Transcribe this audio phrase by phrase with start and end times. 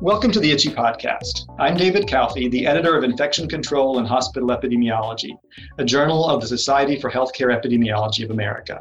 [0.00, 1.52] Welcome to the ICHE Podcast.
[1.58, 5.32] I'm David Calfee, the editor of Infection Control and Hospital Epidemiology,
[5.78, 8.78] a journal of the Society for Healthcare Epidemiology of America.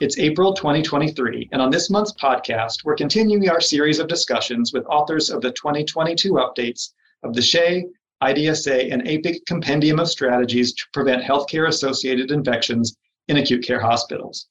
[0.00, 4.86] It's April 2023, and on this month's podcast, we're continuing our series of discussions with
[4.86, 7.82] authors of the 2022 updates of the SHEA,
[8.22, 12.96] IDSA, and APIC Compendium of Strategies to Prevent Healthcare Associated Infections
[13.28, 14.48] in Acute Care Hospitals.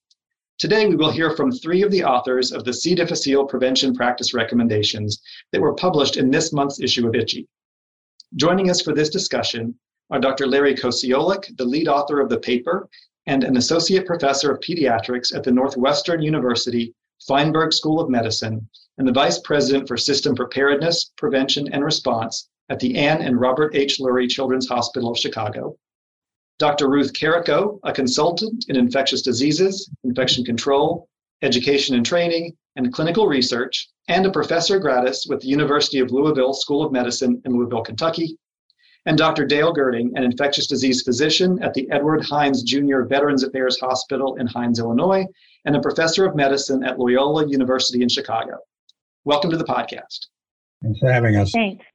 [0.58, 2.96] Today, we will hear from three of the authors of the C.
[2.96, 5.22] difficile prevention practice recommendations
[5.52, 7.46] that were published in this month's issue of ICHE.
[8.36, 9.78] Joining us for this discussion
[10.12, 10.48] are Dr.
[10.48, 12.88] Larry Kociolek, the lead author of the paper
[13.28, 16.94] and an associate professor of pediatrics at the Northwestern University
[17.28, 22.80] Feinberg School of Medicine, and the vice president for system preparedness, prevention, and response at
[22.80, 24.00] the Ann and Robert H.
[24.00, 25.78] Lurie Children's Hospital of Chicago.
[26.58, 26.90] Dr.
[26.90, 31.10] Ruth Carrico, a consultant in infectious diseases, infection control,
[31.42, 36.54] education and training, and clinical research, and a professor gratis with the University of Louisville
[36.54, 38.38] School of Medicine in Louisville, Kentucky.
[39.06, 39.46] And Dr.
[39.46, 43.02] Dale Gerding, an infectious disease physician at the Edward Hines Jr.
[43.02, 45.26] Veterans Affairs Hospital in Hines, Illinois,
[45.66, 48.58] and a professor of medicine at Loyola University in Chicago.
[49.26, 50.28] Welcome to the podcast.
[50.82, 51.52] Thanks for having us.
[51.52, 51.86] Thanks.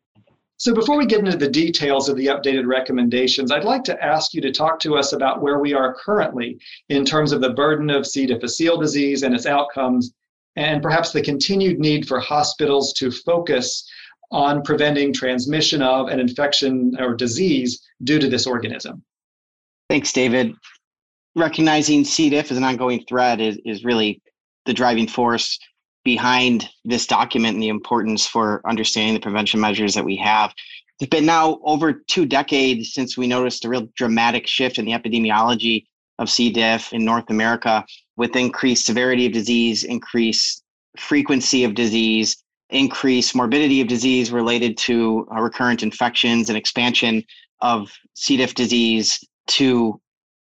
[0.60, 4.34] So, before we get into the details of the updated recommendations, I'd like to ask
[4.34, 6.58] you to talk to us about where we are currently
[6.90, 8.26] in terms of the burden of C.
[8.26, 10.12] difficile disease and its outcomes,
[10.56, 13.90] and perhaps the continued need for hospitals to focus
[14.32, 19.02] on preventing transmission of an infection or disease due to this organism.
[19.88, 20.52] Thanks, David.
[21.34, 22.28] Recognizing C.
[22.28, 24.20] diff as an ongoing threat is, is really
[24.66, 25.58] the driving force
[26.04, 30.52] behind this document and the importance for understanding the prevention measures that we have.
[30.98, 34.92] It's been now over two decades since we noticed a real dramatic shift in the
[34.92, 35.86] epidemiology
[36.18, 36.50] of C.
[36.50, 37.84] diff in North America
[38.16, 40.62] with increased severity of disease, increased
[40.98, 42.36] frequency of disease,
[42.68, 47.24] increased morbidity of disease related to uh, recurrent infections and expansion
[47.60, 48.36] of C.
[48.36, 50.00] diff disease to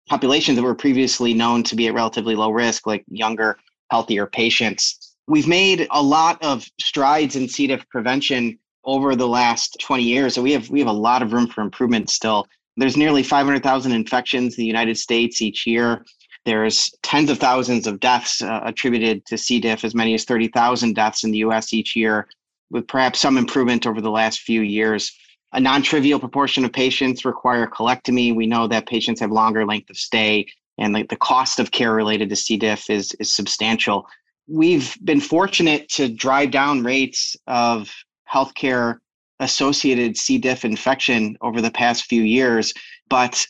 [0.09, 3.57] populations that were previously known to be at relatively low risk, like younger,
[3.91, 5.08] healthier patients.
[5.29, 7.67] We've made a lot of strides in C.
[7.67, 10.33] diff prevention over the last 20 years.
[10.33, 12.47] So we have we have a lot of room for improvement still.
[12.77, 16.03] There's nearly 500,000 infections in the United States each year.
[16.45, 19.59] There's tens of thousands of deaths uh, attributed to C.
[19.59, 22.27] diff, as many as 30,000 deaths in the US each year,
[22.71, 25.15] with perhaps some improvement over the last few years.
[25.53, 28.35] A non trivial proportion of patients require colectomy.
[28.35, 30.47] We know that patients have longer length of stay,
[30.79, 32.57] and the, the cost of care related to C.
[32.57, 34.07] diff is, is substantial
[34.49, 37.93] we've been fortunate to drive down rates of
[38.31, 38.97] healthcare
[39.39, 40.37] associated C.
[40.37, 42.73] diff infection over the past few years,
[43.09, 43.45] but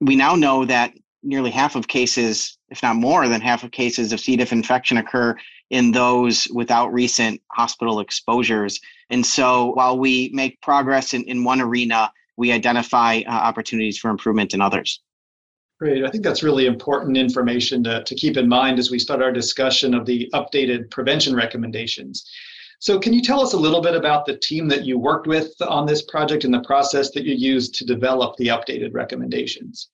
[0.00, 4.12] we now know that nearly half of cases, if not more than half of cases
[4.12, 4.36] of C.
[4.36, 5.36] diff infection occur
[5.70, 8.78] in those without recent hospital exposures.
[9.10, 14.10] And so while we make progress in, in one arena, we identify uh, opportunities for
[14.10, 15.00] improvement in others.
[15.80, 16.04] Great.
[16.04, 19.32] I think that's really important information to, to keep in mind as we start our
[19.32, 22.30] discussion of the updated prevention recommendations.
[22.78, 25.52] So, can you tell us a little bit about the team that you worked with
[25.62, 29.88] on this project and the process that you used to develop the updated recommendations?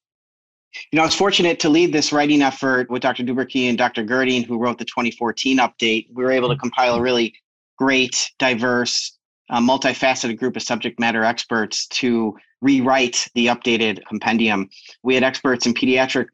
[0.93, 3.25] You know, I was fortunate to lead this writing effort with Dr.
[3.25, 4.05] Dubberke and Dr.
[4.05, 6.09] Gerding, who wrote the 2014 update.
[6.13, 7.35] We were able to compile a really
[7.79, 9.19] great, diverse,
[9.51, 14.69] uh, multifaceted group of subject matter experts to rewrite the updated compendium.
[15.03, 16.27] We had experts in pediatric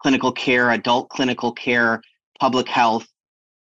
[0.00, 2.02] clinical care, adult clinical care,
[2.40, 3.06] public health,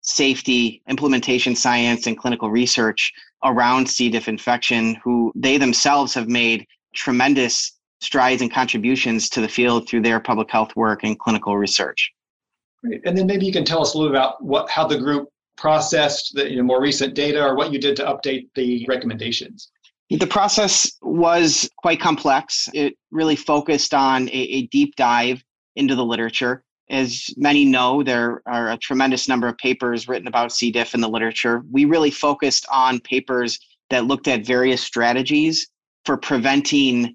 [0.02, 3.12] safety, implementation science, and clinical research
[3.44, 4.08] around C.
[4.08, 10.00] diff infection, who they themselves have made tremendous strides and contributions to the field through
[10.00, 12.10] their public health work and clinical research.
[12.82, 13.02] Great.
[13.04, 15.28] And then maybe you can tell us a little about what how the group
[15.60, 19.70] processed the you know, more recent data or what you did to update the recommendations.
[20.08, 22.68] The process was quite complex.
[22.74, 25.44] It really focused on a, a, deep dive
[25.76, 26.64] into the literature.
[26.88, 30.72] As many know, there are a tremendous number of papers written about C.
[30.72, 31.62] diff in the literature.
[31.70, 33.60] We really focused on papers
[33.90, 35.68] that looked at various strategies
[36.04, 37.14] for preventing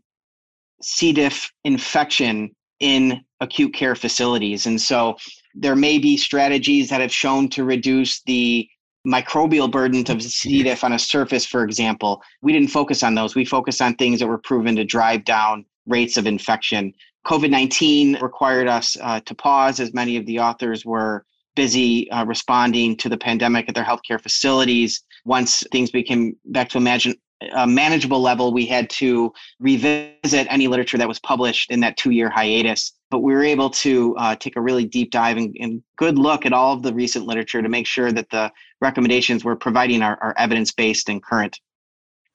[0.81, 1.11] C.
[1.11, 4.67] diff infection in acute care facilities.
[4.67, 5.17] And so
[5.55, 8.67] there may be strategies that have shown to reduce the
[9.07, 10.63] microbial burden of C.
[10.63, 12.21] diff on a surface, for example.
[12.41, 13.35] We didn't focus on those.
[13.35, 16.93] We focused on things that were proven to drive down rates of infection.
[17.25, 21.25] COVID 19 required us uh, to pause, as many of the authors were
[21.55, 25.03] busy uh, responding to the pandemic at their healthcare facilities.
[25.23, 27.15] Once things became back to imagine
[27.53, 32.11] a manageable level, we had to revisit any literature that was published in that two
[32.11, 32.93] year hiatus.
[33.11, 36.45] But we were able to uh, take a really deep dive and, and, good look
[36.45, 38.51] at all of the recent literature to make sure that the
[38.81, 41.59] recommendations we're providing are, are evidence based and current.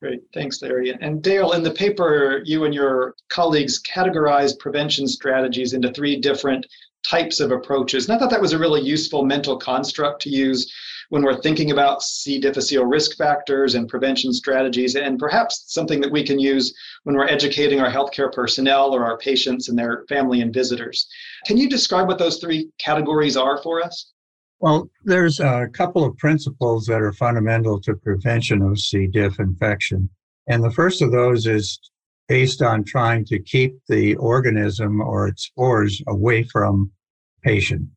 [0.00, 0.22] Great.
[0.32, 0.96] Thanks, Larry.
[1.02, 6.66] And Dale, in the paper, you and your colleagues categorized prevention strategies into three different
[7.06, 8.08] types of approaches.
[8.08, 10.72] And I thought that was a really useful mental construct to use
[11.10, 12.38] when we're thinking about C.
[12.38, 16.72] difficile risk factors and prevention strategies, and perhaps something that we can use
[17.02, 21.06] when we're educating our healthcare personnel or our patients and their family and visitors.
[21.46, 24.12] Can you describe what those three categories are for us?
[24.60, 29.06] Well, there's a couple of principles that are fundamental to prevention of C.
[29.06, 30.08] diff infection.
[30.46, 31.80] And the first of those is
[32.28, 36.92] based on trying to keep the organism or its spores away from
[37.42, 37.88] patient.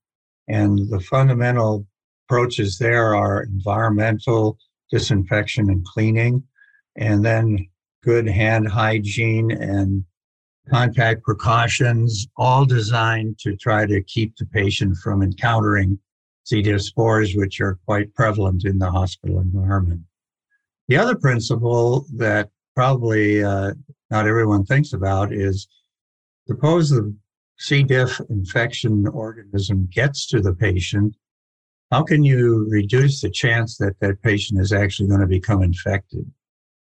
[0.48, 1.86] And the fundamental
[2.25, 4.58] approaches there are environmental
[4.92, 6.44] disinfection and cleaning,
[6.96, 7.68] and then
[8.04, 10.04] good hand hygiene and
[10.70, 15.98] contact precautions, all designed to try to keep the patient from encountering
[16.46, 16.62] C.
[16.62, 20.02] diff spores, which are quite prevalent in the hospital environment.
[20.88, 23.74] The other principle that probably uh,
[24.10, 25.68] not everyone thinks about is
[26.48, 27.16] suppose the
[27.58, 27.84] C.
[27.84, 31.16] diff infection organism gets to the patient
[31.94, 36.25] how can you reduce the chance that that patient is actually going to become infected?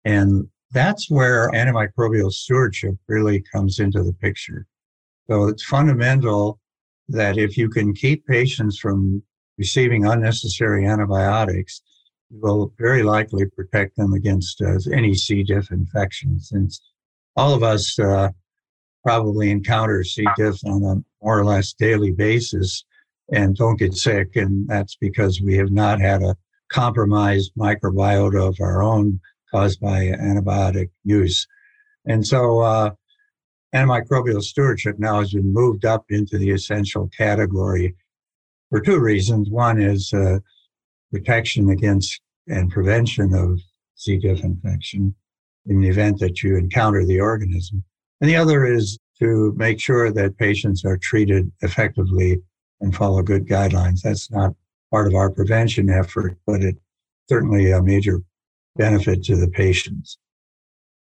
[0.06, 4.68] And that's where antimicrobial stewardship really comes into the picture.
[5.28, 6.60] So it's fundamental
[7.08, 9.24] that if you can keep patients from
[9.58, 11.82] receiving unnecessary antibiotics,
[12.30, 15.42] you will very likely protect them against uh, any C.
[15.42, 16.82] diff infection, since
[17.36, 18.30] all of us uh,
[19.04, 20.24] probably encounter C.
[20.38, 22.86] diff on a more or less daily basis
[23.32, 24.36] and don't get sick.
[24.36, 26.36] And that's because we have not had a
[26.72, 29.20] compromised microbiota of our own
[29.52, 31.48] caused by antibiotic use.
[32.06, 32.92] And so uh,
[33.74, 37.96] antimicrobial stewardship now has been moved up into the essential category
[38.70, 39.50] for two reasons.
[39.50, 40.40] One is uh,
[41.12, 43.60] protection against and prevention of
[43.96, 44.18] C.
[44.18, 45.14] diff infection
[45.66, 47.84] in the event that you encounter the organism.
[48.22, 52.42] And the other is to make sure that patients are treated effectively
[52.82, 54.02] and follow good guidelines.
[54.02, 54.54] That's not
[54.92, 56.80] part of our prevention effort, but it's
[57.28, 58.22] certainly a major
[58.76, 60.18] benefit to the patients.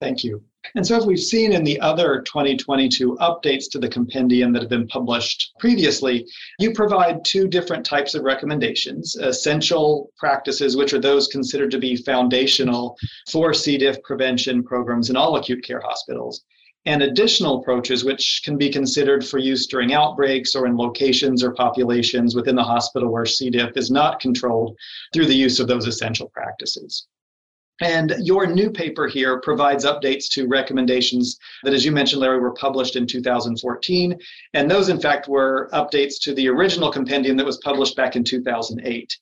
[0.01, 0.43] Thank you.
[0.75, 4.69] And so, as we've seen in the other 2022 updates to the compendium that have
[4.69, 6.27] been published previously,
[6.59, 11.97] you provide two different types of recommendations essential practices, which are those considered to be
[11.97, 12.97] foundational
[13.31, 13.79] for C.
[13.79, 16.45] diff prevention programs in all acute care hospitals,
[16.89, 21.53] and additional approaches which can be considered for use during outbreaks or in locations or
[21.53, 23.51] populations within the hospital where C.
[23.51, 24.75] diff is not controlled
[25.13, 27.07] through the use of those essential practices.
[27.83, 32.55] And your new paper here provides updates to recommendations that, as you mentioned, Larry, were
[32.55, 34.19] published in 2014.
[34.55, 38.25] And those, in fact, were updates to the original compendium that was published back in
[38.25, 39.15] 2008.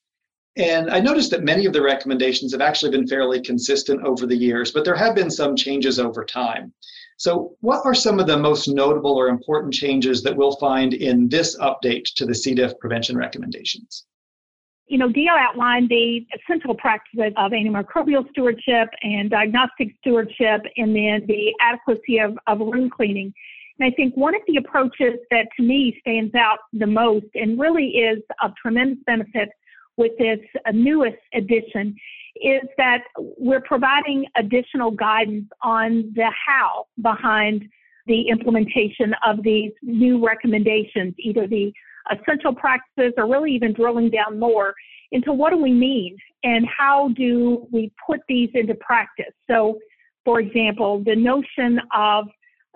[0.55, 4.37] And I noticed that many of the recommendations have actually been fairly consistent over the
[4.37, 6.73] years, but there have been some changes over time.
[7.19, 11.29] So, what are some of the most notable or important changes that we'll find in
[11.29, 12.55] this update to the C.
[12.55, 14.05] diff prevention recommendations?
[14.87, 21.25] You know, Dio outlined the essential practices of antimicrobial stewardship and diagnostic stewardship, and then
[21.27, 23.33] the adequacy of, of room cleaning.
[23.79, 27.59] And I think one of the approaches that to me stands out the most and
[27.59, 29.49] really is of tremendous benefit
[29.97, 30.41] with this
[30.73, 31.97] newest edition
[32.43, 37.65] is that we're providing additional guidance on the how behind
[38.07, 41.73] the implementation of these new recommendations, either the
[42.11, 44.75] essential practices or really even drilling down more
[45.13, 49.33] into what do we mean and how do we put these into practice.
[49.51, 49.79] So,
[50.25, 52.27] for example, the notion of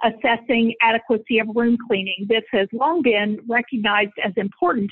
[0.03, 2.27] assessing adequacy of room cleaning.
[2.29, 4.91] This has long been recognized as important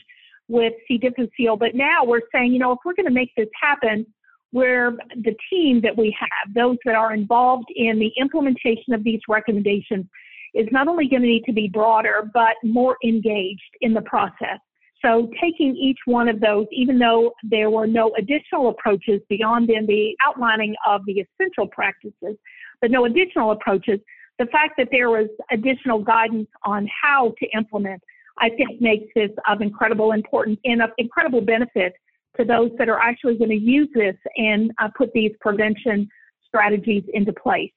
[0.49, 0.99] with C.
[0.99, 4.07] difficile, but now we're saying, you know, if we're going to make this happen,
[4.51, 9.21] where the team that we have, those that are involved in the implementation of these
[9.29, 10.07] recommendations,
[10.55, 14.59] is not only going to need to be broader, but more engaged in the process.
[15.05, 19.87] So, taking each one of those, even though there were no additional approaches beyond then
[19.87, 22.37] the outlining of the essential practices,
[22.81, 24.01] but no additional approaches,
[24.39, 28.03] the fact that there was additional guidance on how to implement,
[28.41, 31.93] I think makes this of incredible importance and of incredible benefit
[32.37, 36.09] to those that are actually going to use this and uh, put these prevention
[36.47, 37.73] strategies into place.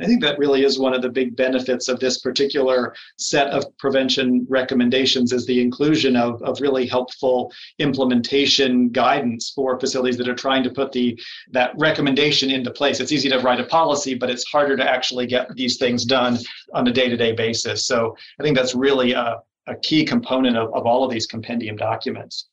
[0.00, 3.64] I think that really is one of the big benefits of this particular set of
[3.78, 10.34] prevention recommendations is the inclusion of, of really helpful implementation guidance for facilities that are
[10.34, 11.18] trying to put the
[11.50, 13.00] that recommendation into place.
[13.00, 16.38] It's easy to write a policy, but it's harder to actually get these things done
[16.72, 17.86] on a day-to-day basis.
[17.86, 21.76] So I think that's really a, a key component of, of all of these compendium
[21.76, 22.48] documents.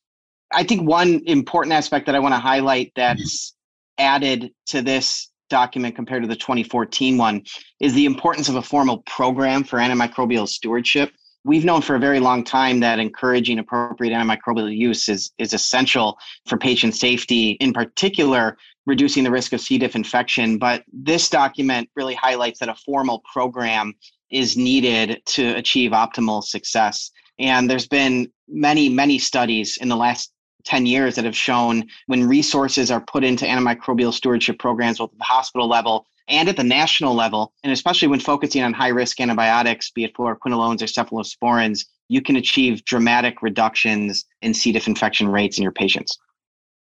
[0.52, 3.54] I think one important aspect that I want to highlight that's
[3.98, 7.42] added to this document compared to the 2014 one
[7.80, 11.12] is the importance of a formal program for antimicrobial stewardship.
[11.44, 16.18] We've known for a very long time that encouraging appropriate antimicrobial use is, is essential
[16.46, 19.78] for patient safety, in particular, reducing the risk of C.
[19.78, 20.58] diff infection.
[20.58, 23.94] But this document really highlights that a formal program
[24.30, 27.10] is needed to achieve optimal success.
[27.38, 30.32] And there's been many, many studies in the last
[30.68, 35.18] 10 years that have shown when resources are put into antimicrobial stewardship programs, both at
[35.18, 39.18] the hospital level and at the national level, and especially when focusing on high risk
[39.18, 44.72] antibiotics, be it fluoroquinolones or cephalosporins, you can achieve dramatic reductions in C.
[44.72, 46.18] diff infection rates in your patients.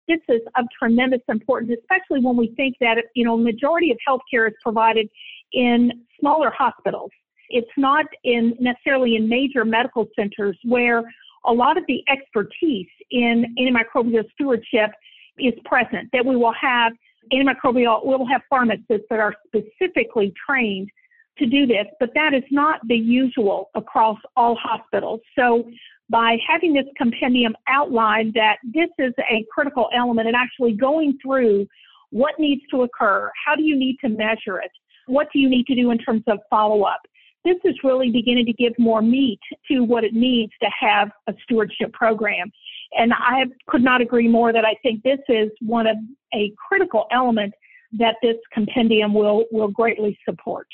[0.08, 4.48] This is of tremendous importance, especially when we think that you know majority of healthcare
[4.48, 5.08] is provided
[5.54, 7.12] in smaller hospitals.
[7.50, 11.04] It's not in necessarily in major medical centers where
[11.48, 14.92] a lot of the expertise in antimicrobial stewardship
[15.40, 16.10] is present.
[16.14, 16.94] That we will have
[17.32, 20.90] antimicrobial, we will have pharmacists that are specifically trained
[21.38, 25.20] to do this, but that is not the usual across all hospitals.
[25.38, 25.70] So
[26.10, 31.68] by having this compendium outlined that this is a critical element and actually going through
[32.12, 34.72] what needs to occur, how do you need to measure it,
[35.08, 37.02] what do you need to do in terms of follow up,
[37.46, 39.40] this is really beginning to give more meat
[39.72, 42.52] to what it needs to have a stewardship program.
[42.98, 45.96] And I could not agree more that I think this is one of
[46.34, 47.54] a critical element
[47.94, 50.68] that this compendium will, will greatly support.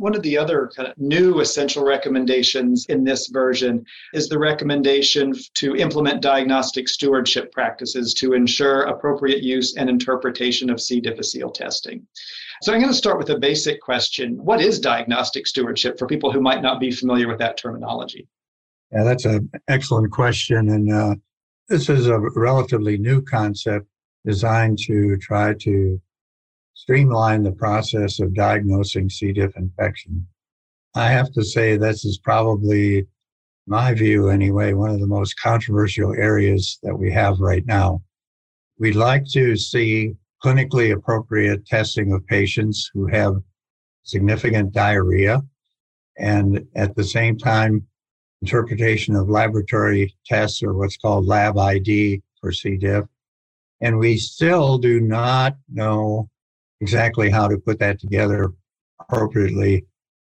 [0.00, 5.34] One of the other kind of new essential recommendations in this version is the recommendation
[5.56, 11.00] to implement diagnostic stewardship practices to ensure appropriate use and interpretation of C.
[11.00, 12.06] difficile testing.
[12.62, 14.42] So I'm going to start with a basic question.
[14.42, 18.26] What is diagnostic stewardship for people who might not be familiar with that terminology?
[18.92, 20.70] Yeah, that's an excellent question.
[20.70, 21.14] And uh,
[21.68, 23.86] this is a relatively new concept
[24.24, 26.00] designed to try to
[26.90, 29.30] streamline the process of diagnosing C.
[29.30, 30.26] diff infection.
[30.96, 33.06] I have to say, this is probably,
[33.68, 38.02] my view anyway, one of the most controversial areas that we have right now.
[38.80, 43.36] We'd like to see clinically appropriate testing of patients who have
[44.02, 45.42] significant diarrhea,
[46.18, 47.86] and at the same time,
[48.42, 52.76] interpretation of laboratory tests or what's called lab ID for C.
[52.76, 53.04] diff.
[53.80, 56.28] And we still do not know
[56.80, 58.52] exactly how to put that together
[59.00, 59.84] appropriately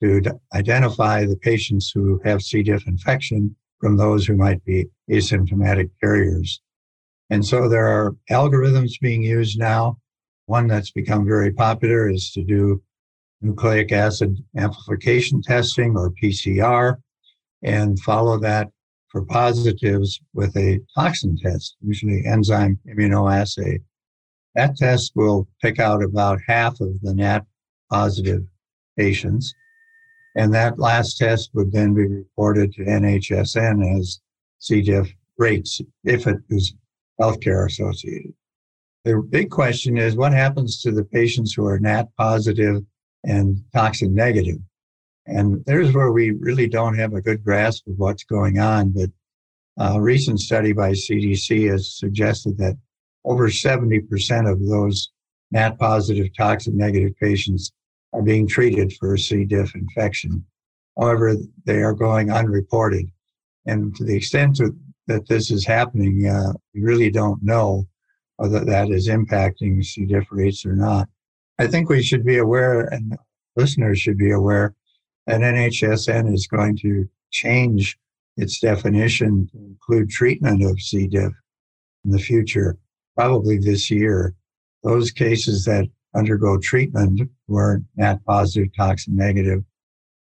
[0.03, 0.23] to
[0.55, 2.63] identify the patients who have C.
[2.63, 6.61] diff infection from those who might be asymptomatic carriers.
[7.31, 9.99] And so there are algorithms being used now.
[10.47, 12.83] One that's become very popular is to do
[13.41, 16.97] nucleic acid amplification testing or PCR
[17.63, 18.69] and follow that
[19.09, 23.79] for positives with a toxin test, usually enzyme immunoassay.
[24.57, 27.45] That test will pick out about half of the NAT
[27.93, 28.43] positive
[28.99, 29.55] patients.
[30.35, 34.21] And that last test would then be reported to NHSN as
[34.59, 34.81] C.
[34.81, 36.75] diff rates if it is
[37.21, 38.33] healthcare associated.
[39.05, 42.83] The big question is what happens to the patients who are NAT positive
[43.25, 44.59] and toxin negative?
[45.27, 48.91] And there's where we really don't have a good grasp of what's going on.
[48.91, 49.11] But
[49.79, 52.79] a recent study by CDC has suggested that
[53.27, 55.11] over 70% of those
[55.51, 57.73] NAT positive toxin negative patients
[58.13, 59.45] are being treated for C.
[59.45, 60.45] diff infection.
[60.99, 61.35] However,
[61.67, 63.11] they are going unreported.
[63.67, 64.61] And to the extent
[65.09, 67.87] that this is happening, uh, we really don't know
[68.37, 70.07] whether that is impacting C.
[70.07, 71.09] diff rates or not.
[71.59, 73.19] I think we should be aware, and
[73.57, 74.75] listeners should be aware,
[75.27, 77.99] that NHSN is going to change
[78.37, 81.09] its definition to include treatment of C.
[81.09, 81.33] diff
[82.05, 82.79] in the future,
[83.17, 84.35] probably this year.
[84.83, 89.65] Those cases that undergo treatment who are NAT positive, toxin negative,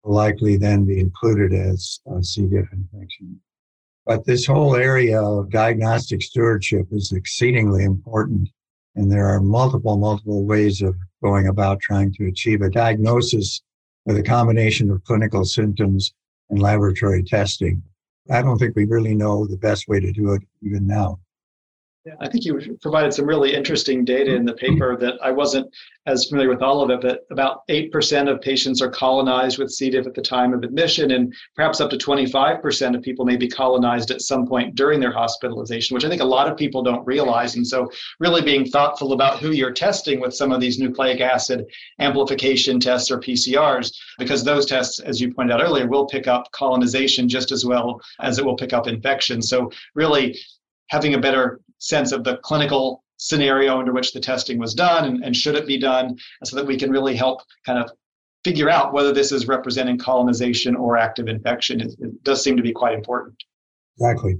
[0.02, 2.46] will likely then be included as a C.
[2.46, 3.40] diff infection.
[4.06, 8.48] But this whole area of diagnostic stewardship is exceedingly important.
[8.96, 13.60] And there are multiple, multiple ways of going about trying to achieve a diagnosis
[14.06, 16.14] with a combination of clinical symptoms
[16.48, 17.82] and laboratory testing.
[18.30, 21.20] I don't think we really know the best way to do it even now.
[22.20, 25.72] I think you provided some really interesting data in the paper that I wasn't
[26.06, 29.90] as familiar with all of it, but about 8% of patients are colonized with C.
[29.90, 33.46] diff at the time of admission, and perhaps up to 25% of people may be
[33.46, 37.06] colonized at some point during their hospitalization, which I think a lot of people don't
[37.06, 37.56] realize.
[37.56, 41.66] And so, really being thoughtful about who you're testing with some of these nucleic acid
[41.98, 46.50] amplification tests or PCRs, because those tests, as you pointed out earlier, will pick up
[46.52, 49.42] colonization just as well as it will pick up infection.
[49.42, 50.38] So, really
[50.88, 55.24] having a better sense of the clinical scenario under which the testing was done and,
[55.24, 57.90] and should it be done, so that we can really help kind of
[58.44, 61.80] figure out whether this is representing colonization or active infection.
[61.80, 63.34] It, it does seem to be quite important.
[63.96, 64.36] Exactly.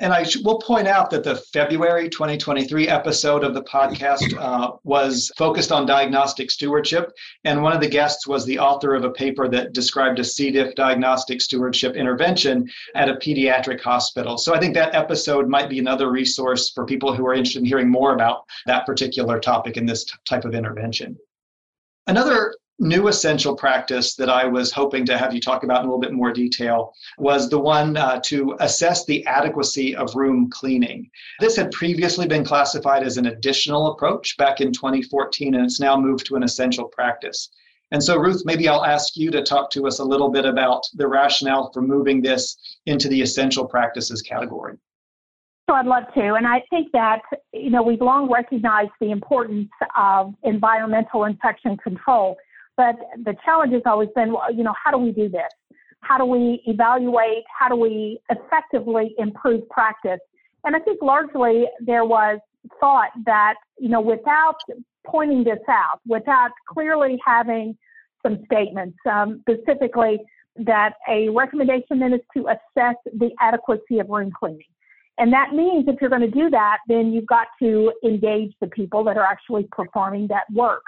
[0.00, 5.30] And I will point out that the February 2023 episode of the podcast uh, was
[5.36, 7.12] focused on diagnostic stewardship.
[7.44, 10.50] And one of the guests was the author of a paper that described a C.
[10.50, 14.38] diff diagnostic stewardship intervention at a pediatric hospital.
[14.38, 17.66] So I think that episode might be another resource for people who are interested in
[17.66, 21.16] hearing more about that particular topic and this type of intervention.
[22.06, 25.88] Another new essential practice that I was hoping to have you talk about in a
[25.88, 31.10] little bit more detail was the one uh, to assess the adequacy of room cleaning.
[31.40, 35.98] This had previously been classified as an additional approach back in 2014, and it's now
[35.98, 37.50] moved to an essential practice.
[37.90, 40.86] And so, Ruth, maybe I'll ask you to talk to us a little bit about
[40.94, 44.76] the rationale for moving this into the essential practices category.
[45.68, 46.34] So I'd love to.
[46.34, 47.20] And I think that,
[47.52, 49.68] you know, we've long recognized the importance
[49.98, 52.36] of environmental infection control.
[52.78, 52.94] But
[53.24, 55.50] the challenge has always been, well, you know, how do we do this?
[56.00, 57.42] How do we evaluate?
[57.58, 60.20] How do we effectively improve practice?
[60.64, 62.38] And I think largely there was
[62.78, 64.58] thought that, you know, without
[65.04, 67.76] pointing this out, without clearly having
[68.24, 70.20] some statements, um, specifically
[70.64, 74.62] that a recommendation then is to assess the adequacy of room cleaning.
[75.18, 78.68] And that means if you're going to do that, then you've got to engage the
[78.68, 80.82] people that are actually performing that work.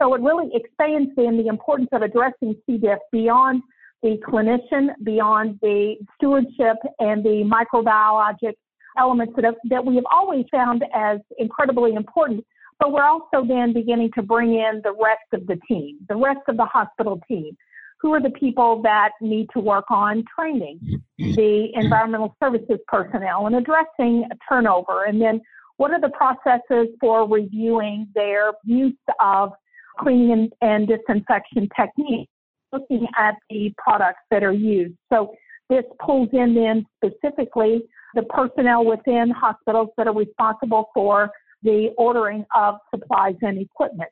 [0.00, 2.78] So it really expands then the importance of addressing C.
[2.78, 3.62] diff beyond
[4.02, 8.54] the clinician, beyond the stewardship and the microbiologic
[8.98, 12.44] elements that, have, that we have always found as incredibly important.
[12.78, 16.40] But we're also then beginning to bring in the rest of the team, the rest
[16.48, 17.56] of the hospital team.
[18.00, 23.56] Who are the people that need to work on training, the environmental services personnel, and
[23.56, 25.04] addressing turnover?
[25.04, 25.40] And then
[25.78, 29.52] what are the processes for reviewing their use of
[29.98, 32.30] cleaning and, and disinfection techniques,
[32.72, 34.94] looking at the products that are used.
[35.12, 35.34] So
[35.68, 37.82] this pulls in then specifically
[38.14, 41.30] the personnel within hospitals that are responsible for
[41.62, 44.10] the ordering of supplies and equipment.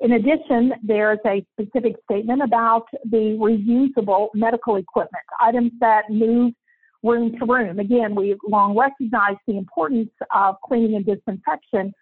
[0.00, 6.52] In addition, there's a specific statement about the reusable medical equipment, items that move
[7.02, 7.78] room to room.
[7.78, 11.92] Again, we've long recognized the importance of cleaning and disinfection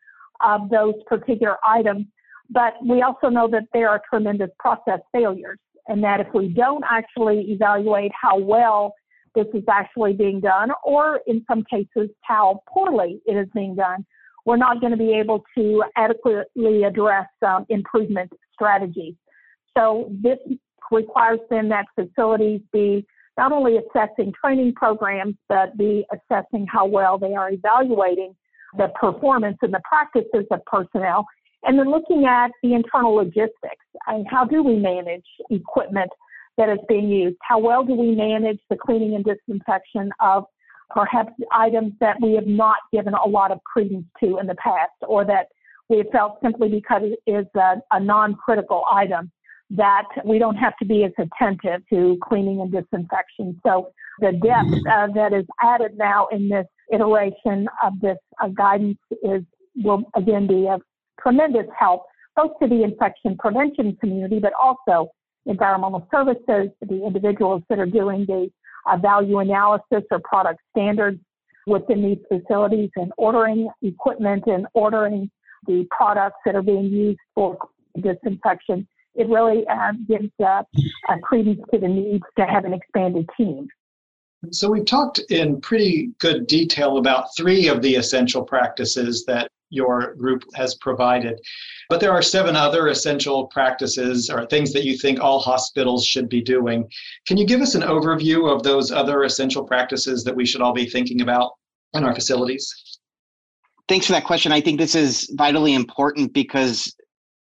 [0.45, 2.07] of those particular items
[2.51, 5.59] but we also know that there are tremendous process failures,
[5.89, 8.95] and that if we don't actually evaluate how well
[9.35, 14.05] this is actually being done, or in some cases, how poorly it is being done,
[14.45, 19.15] we're not going to be able to adequately address um, improvement strategies.
[19.77, 20.39] So this
[20.91, 23.07] requires then that facilities be
[23.37, 28.35] not only assessing training programs, but be assessing how well they are evaluating
[28.77, 31.25] the performance and the practices of personnel
[31.65, 33.85] and then looking at the internal logistics.
[34.09, 36.11] Mean, how do we manage equipment
[36.57, 37.37] that is being used?
[37.43, 40.45] How well do we manage the cleaning and disinfection of
[40.91, 44.93] perhaps items that we have not given a lot of credence to in the past
[45.07, 45.49] or that
[45.89, 49.31] we have felt simply because it is a, a non-critical item
[49.71, 53.61] that we don't have to be as attentive to cleaning and disinfection.
[53.67, 53.91] So
[54.21, 59.43] the depth uh, that is added now in this iteration of this uh, guidance is
[59.85, 60.81] will again be of
[61.23, 62.03] tremendous help
[62.37, 65.11] both to the infection prevention community, but also
[65.47, 68.49] environmental services, the individuals that are doing the
[68.87, 71.19] uh, value analysis or product standards
[71.67, 75.31] within these facilities and ordering equipment and ordering
[75.67, 77.59] the products that are being used for
[78.01, 78.87] disinfection.
[79.15, 80.63] It really uh, gives uh,
[81.23, 83.69] credence to the need to have an expanded team.
[84.53, 90.15] So, we've talked in pretty good detail about three of the essential practices that your
[90.15, 91.39] group has provided.
[91.89, 96.29] But there are seven other essential practices or things that you think all hospitals should
[96.29, 96.89] be doing.
[97.27, 100.73] Can you give us an overview of those other essential practices that we should all
[100.73, 101.53] be thinking about
[101.95, 102.99] in our facilities?
[103.89, 104.53] Thanks for that question.
[104.53, 106.95] I think this is vitally important because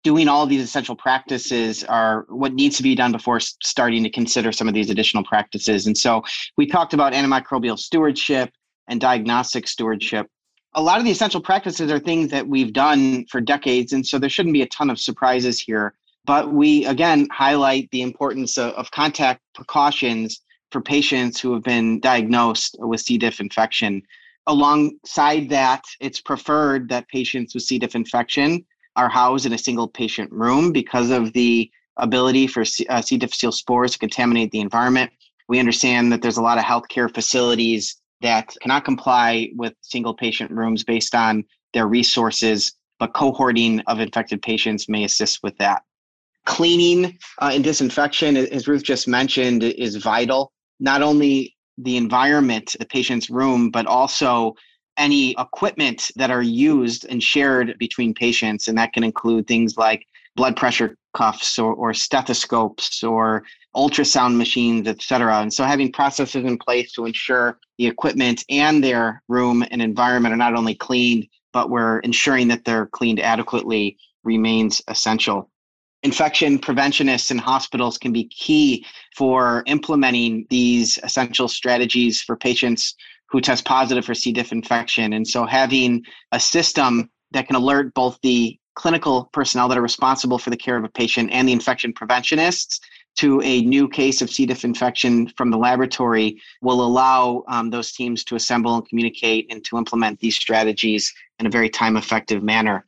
[0.02, 4.50] doing all these essential practices are what needs to be done before starting to consider
[4.50, 5.86] some of these additional practices.
[5.86, 6.22] And so
[6.56, 8.50] we talked about antimicrobial stewardship
[8.88, 10.26] and diagnostic stewardship
[10.74, 14.18] a lot of the essential practices are things that we've done for decades, and so
[14.18, 15.94] there shouldn't be a ton of surprises here.
[16.24, 22.00] But we again highlight the importance of, of contact precautions for patients who have been
[22.00, 23.18] diagnosed with C.
[23.18, 24.02] diff infection.
[24.46, 27.78] Alongside that, it's preferred that patients with C.
[27.78, 28.64] diff infection
[28.96, 33.18] are housed in a single patient room because of the ability for C, uh, C.
[33.18, 35.12] difficile spores to contaminate the environment.
[35.48, 40.50] We understand that there's a lot of healthcare facilities that cannot comply with single patient
[40.50, 45.82] rooms based on their resources, but cohorting of infected patients may assist with that.
[46.44, 50.52] Cleaning uh, and disinfection, as Ruth just mentioned, is vital.
[50.80, 54.54] Not only the environment, the patient's room, but also
[54.98, 58.68] any equipment that are used and shared between patients.
[58.68, 60.06] And that can include things like
[60.36, 65.40] blood pressure cuffs or, or stethoscopes or ultrasound machines, et cetera.
[65.40, 70.34] And so having processes in place to ensure the equipment and their room and environment
[70.34, 75.50] are not only cleaned, but we're ensuring that they're cleaned adequately remains essential.
[76.02, 78.84] Infection preventionists in hospitals can be key
[79.16, 82.94] for implementing these essential strategies for patients
[83.28, 84.32] who test positive for C.
[84.32, 85.12] diff infection.
[85.14, 90.38] And so having a system that can alert both the clinical personnel that are responsible
[90.38, 92.80] for the care of a patient and the infection preventionists
[93.16, 94.46] to a new case of C.
[94.46, 99.64] diff infection from the laboratory will allow um, those teams to assemble and communicate and
[99.66, 102.86] to implement these strategies in a very time effective manner.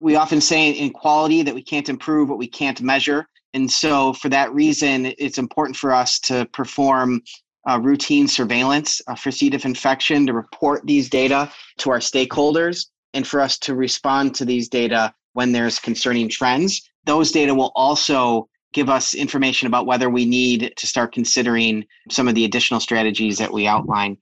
[0.00, 3.28] We often say in quality that we can't improve what we can't measure.
[3.54, 7.22] And so, for that reason, it's important for us to perform
[7.68, 9.50] uh, routine surveillance uh, for C.
[9.50, 14.44] diff infection, to report these data to our stakeholders, and for us to respond to
[14.44, 16.88] these data when there's concerning trends.
[17.04, 22.28] Those data will also give us information about whether we need to start considering some
[22.28, 24.18] of the additional strategies that we outline.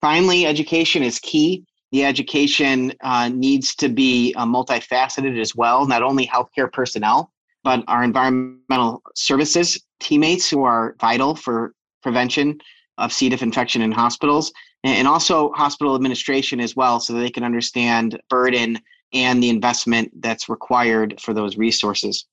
[0.00, 1.64] Finally, education is key.
[1.92, 7.30] The education uh, needs to be uh, multifaceted as well, not only healthcare personnel,
[7.62, 12.58] but our environmental services teammates who are vital for prevention
[12.98, 13.28] of C.
[13.28, 14.52] diff infection in hospitals,
[14.82, 18.80] and also hospital administration as well, so they can understand burden
[19.12, 22.26] and the investment that's required for those resources.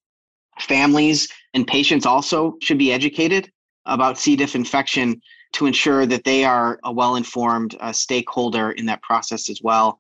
[0.59, 3.51] Families and patients also should be educated
[3.85, 4.35] about C.
[4.35, 5.21] diff infection
[5.53, 9.99] to ensure that they are a well informed uh, stakeholder in that process as well.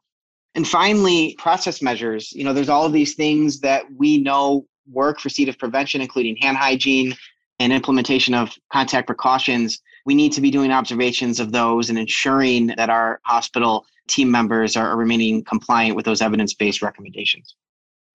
[0.55, 2.31] And finally, process measures.
[2.33, 5.45] You know, there's all of these things that we know work for C.
[5.45, 7.15] diff prevention, including hand hygiene
[7.59, 9.79] and implementation of contact precautions.
[10.05, 14.75] We need to be doing observations of those and ensuring that our hospital team members
[14.75, 17.55] are remaining compliant with those evidence based recommendations.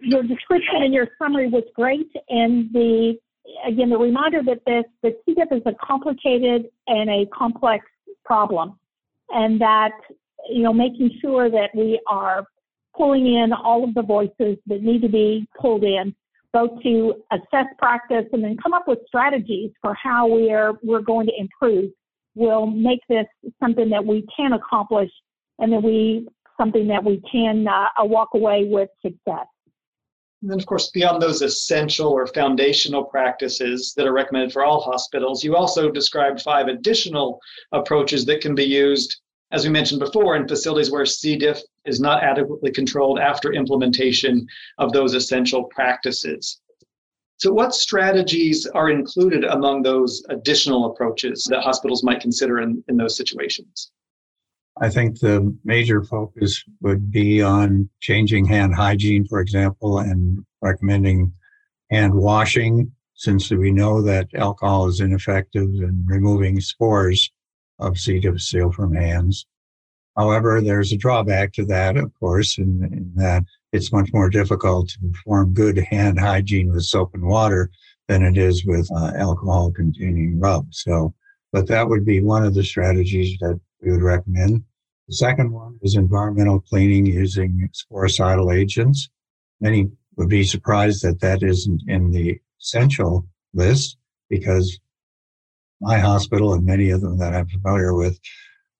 [0.00, 3.16] Your description and your summary was great, and the
[3.66, 7.84] again the reminder that this the diff is a complicated and a complex
[8.24, 8.78] problem,
[9.30, 9.92] and that
[10.50, 12.46] you know making sure that we are
[12.96, 16.14] pulling in all of the voices that need to be pulled in
[16.52, 21.02] both to assess practice and then come up with strategies for how we are we're
[21.02, 21.90] going to improve
[22.34, 23.26] will make this
[23.60, 25.10] something that we can accomplish
[25.58, 26.26] and that we
[26.58, 29.46] something that we can uh, walk away with success.
[30.42, 34.80] And then, of course, beyond those essential or foundational practices that are recommended for all
[34.80, 37.40] hospitals, you also described five additional
[37.72, 39.20] approaches that can be used,
[39.50, 41.36] as we mentioned before, in facilities where C.
[41.36, 44.46] diff is not adequately controlled after implementation
[44.78, 46.60] of those essential practices.
[47.38, 52.96] So, what strategies are included among those additional approaches that hospitals might consider in, in
[52.96, 53.90] those situations?
[54.78, 61.32] I think the major focus would be on changing hand hygiene, for example, and recommending
[61.90, 67.30] hand washing, since we know that alcohol is ineffective in removing spores
[67.78, 68.20] of C.
[68.20, 69.46] difficile from hands.
[70.16, 74.88] However, there's a drawback to that, of course, in, in that it's much more difficult
[74.90, 77.70] to perform good hand hygiene with soap and water
[78.08, 80.66] than it is with uh, alcohol containing rub.
[80.72, 81.14] So,
[81.52, 84.64] but that would be one of the strategies that we would recommend.
[85.08, 89.08] The second one is environmental cleaning using sporicidal agents.
[89.60, 93.96] Many would be surprised that that isn't in the essential list
[94.28, 94.78] because
[95.80, 98.18] my hospital and many of them that I'm familiar with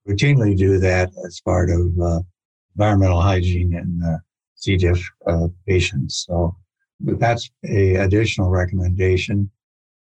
[0.09, 2.21] routinely do that as part of uh,
[2.75, 4.19] environmental hygiene in uh,
[4.57, 4.77] C.
[4.77, 6.25] diff uh, patients.
[6.27, 6.57] So
[7.01, 9.51] that's a additional recommendation.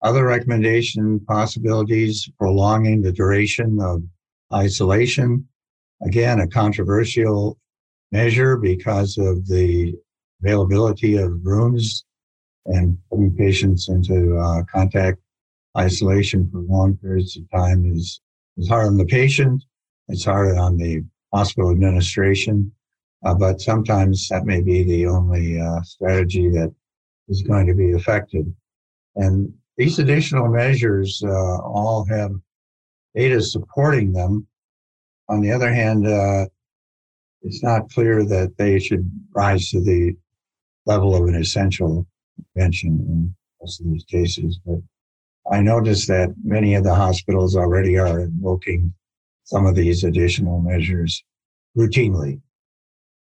[0.02, 4.02] Other recommendation possibilities, prolonging the duration of
[4.52, 5.46] isolation.
[6.02, 7.58] Again, a controversial
[8.12, 9.94] measure because of the
[10.42, 12.04] availability of rooms
[12.66, 15.18] and putting patients into uh, contact
[15.78, 18.20] isolation for long periods of time is,
[18.56, 19.62] is hard on the patient.
[20.08, 22.72] It's hard on the hospital administration.
[23.24, 26.74] Uh, but sometimes that may be the only uh, strategy that
[27.28, 28.46] is going to be effective.
[29.16, 32.32] And these additional measures uh, all have
[33.14, 34.46] data supporting them.
[35.28, 36.46] On the other hand, uh,
[37.42, 40.14] it's not clear that they should rise to the
[40.86, 42.06] level of an essential
[42.38, 44.60] intervention in most of these cases.
[44.64, 44.80] But
[45.50, 48.92] I noticed that many of the hospitals already are invoking
[49.44, 51.24] some of these additional measures
[51.76, 52.40] routinely.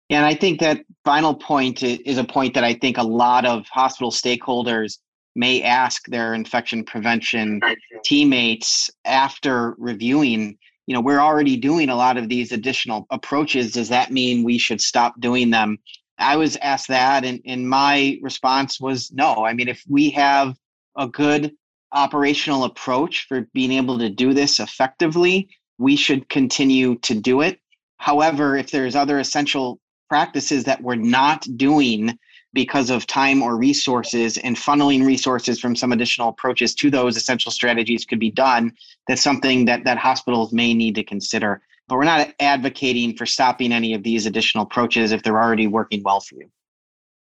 [0.08, 3.66] And I think that final point is a point that I think a lot of
[3.66, 4.98] hospital stakeholders
[5.36, 7.60] may ask their infection prevention
[8.04, 13.72] teammates after reviewing you know we're already doing a lot of these additional approaches.
[13.72, 15.78] Does that mean we should stop doing them?
[16.18, 19.44] I was asked that and, and my response was no.
[19.44, 20.56] I mean if we have
[20.96, 21.52] a good
[21.92, 27.60] operational approach for being able to do this effectively we should continue to do it.
[27.98, 32.16] However if there's other essential practices that we're not doing
[32.56, 37.52] because of time or resources and funneling resources from some additional approaches to those essential
[37.52, 38.72] strategies could be done
[39.06, 41.60] that's something that that hospitals may need to consider.
[41.86, 46.02] But we're not advocating for stopping any of these additional approaches if they're already working
[46.02, 46.48] well for you.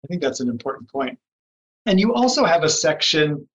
[0.05, 1.17] I think that's an important point.
[1.87, 3.47] And you also have a section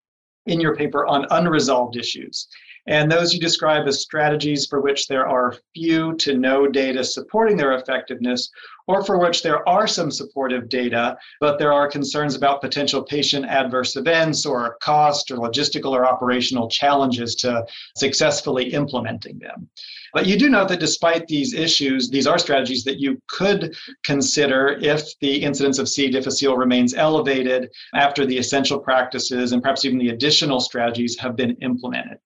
[0.47, 2.49] in your paper on unresolved issues
[2.89, 7.57] and those you describe as strategies for which there are few to no data supporting
[7.57, 8.51] their effectiveness,
[8.87, 13.45] or for which there are some supportive data, but there are concerns about potential patient
[13.45, 17.63] adverse events or cost or logistical or operational challenges to
[17.95, 19.69] successfully implementing them.
[20.15, 24.79] But you do note that despite these issues, these are strategies that you could consider
[24.81, 26.09] if the incidence of C.
[26.09, 31.55] difficile remains elevated after the essential practices and perhaps even the additional strategies have been
[31.61, 32.19] implemented.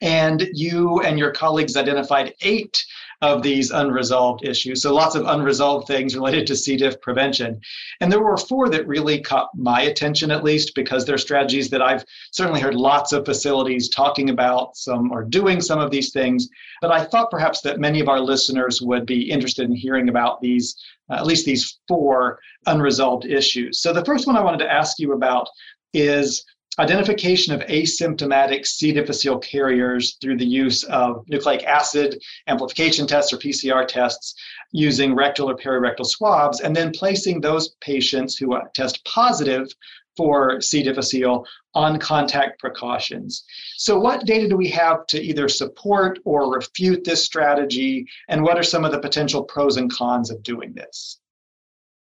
[0.00, 2.84] And you and your colleagues identified eight
[3.22, 4.82] of these unresolved issues.
[4.82, 6.76] So lots of unresolved things related to C.
[6.76, 7.58] diff prevention.
[8.00, 11.80] And there were four that really caught my attention, at least, because they're strategies that
[11.80, 14.76] I've certainly heard lots of facilities talking about.
[14.76, 16.48] Some are doing some of these things.
[16.82, 20.40] But I thought perhaps that many of our listeners would be interested in hearing about
[20.42, 20.76] these,
[21.08, 23.80] uh, at least these four unresolved issues.
[23.80, 25.48] So the first one I wanted to ask you about
[25.94, 26.44] is
[26.78, 28.92] identification of asymptomatic C.
[28.92, 34.34] difficile carriers through the use of nucleic acid amplification tests or PCR tests
[34.72, 39.68] using rectal or perirectal swabs, and then placing those patients who uh, test positive
[40.16, 40.82] for C.
[40.82, 43.44] difficile on contact precautions.
[43.76, 48.56] So, what data do we have to either support or refute this strategy, and what
[48.56, 51.20] are some of the potential pros and cons of doing this?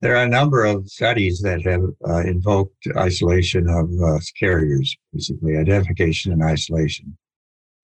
[0.03, 5.59] There are a number of studies that have uh, invoked isolation of uh, carriers, basically
[5.59, 7.19] identification and isolation.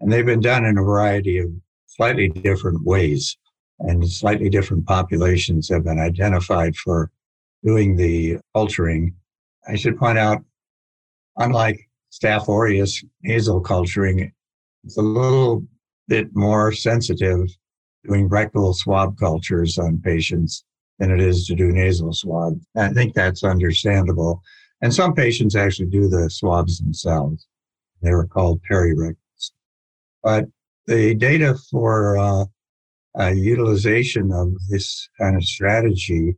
[0.00, 1.50] And they've been done in a variety of
[1.86, 3.36] slightly different ways,
[3.80, 7.10] and slightly different populations have been identified for
[7.62, 9.14] doing the culturing.
[9.68, 10.42] I should point out,
[11.36, 14.32] unlike Staph aureus nasal culturing,
[14.84, 15.66] it's a little
[16.08, 17.46] bit more sensitive
[18.06, 20.64] doing rectal swab cultures on patients
[20.98, 22.58] than it is to do nasal swab.
[22.76, 24.42] I think that's understandable.
[24.82, 27.46] And some patients actually do the swabs themselves.
[28.02, 29.52] They were called perirectals.
[30.22, 30.46] But
[30.86, 32.44] the data for uh,
[33.18, 36.36] uh, utilization of this kind of strategy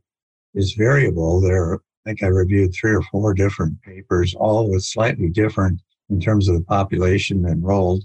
[0.55, 1.41] is variable.
[1.41, 6.19] There, I think I reviewed three or four different papers, all with slightly different in
[6.19, 8.03] terms of the population enrolled,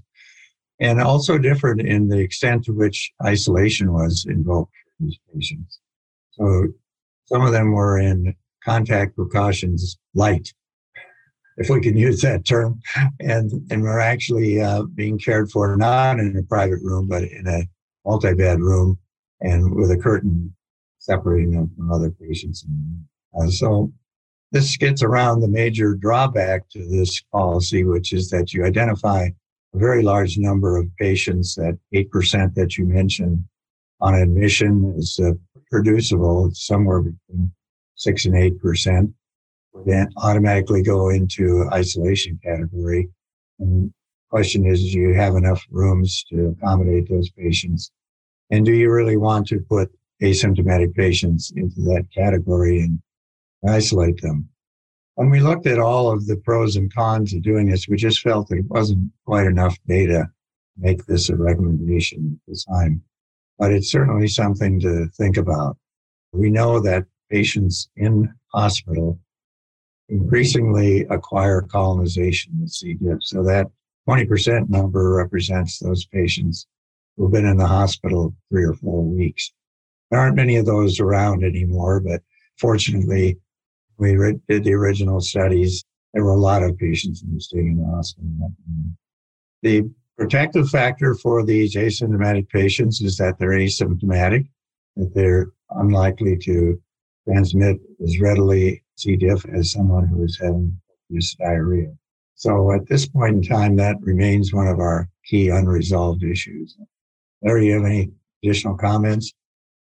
[0.80, 5.78] and also different in the extent to which isolation was invoked for these patients.
[6.38, 6.68] So
[7.26, 10.52] some of them were in contact precautions light,
[11.56, 12.80] if we can use that term,
[13.20, 17.46] and and were actually uh, being cared for not in a private room but in
[17.46, 17.62] a
[18.04, 18.98] multi-bed room
[19.40, 20.54] and with a curtain
[20.98, 22.64] separating them from other patients.
[23.38, 23.92] Uh, so
[24.52, 29.28] this gets around the major drawback to this policy, which is that you identify
[29.74, 33.44] a very large number of patients, that 8% that you mentioned
[34.00, 35.32] on admission is uh,
[35.70, 37.52] producible, it's somewhere between
[37.94, 39.10] six and eight percent,
[39.72, 43.08] would then automatically go into isolation category.
[43.58, 43.92] And
[44.30, 47.92] question is, do you have enough rooms to accommodate those patients?
[48.50, 49.90] And do you really want to put
[50.22, 53.00] asymptomatic patients into that category and
[53.66, 54.48] isolate them?
[55.14, 58.20] When we looked at all of the pros and cons of doing this, we just
[58.20, 60.28] felt that it wasn't quite enough data to
[60.76, 63.02] make this a recommendation at the time
[63.58, 65.76] but it's certainly something to think about.
[66.32, 69.18] We know that patients in hospital
[70.08, 72.94] increasingly acquire colonization with C.
[72.94, 73.18] diff.
[73.22, 73.66] So that
[74.08, 76.66] 20% number represents those patients
[77.16, 79.52] who've been in the hospital three or four weeks.
[80.10, 82.22] There aren't many of those around anymore, but
[82.58, 83.38] fortunately,
[83.98, 84.14] we
[84.48, 85.84] did the original studies.
[86.12, 88.52] There were a lot of patients who were staying in the hospital.
[89.62, 94.46] The protective factor for these asymptomatic patients is that they're asymptomatic,
[94.96, 96.80] that they're unlikely to
[97.26, 99.16] transmit as readily C.
[99.16, 100.78] diff as someone who is having
[101.10, 101.92] this diarrhea.
[102.36, 106.76] So at this point in time, that remains one of our key unresolved issues.
[107.42, 108.10] Larry, you have any
[108.42, 109.32] additional comments?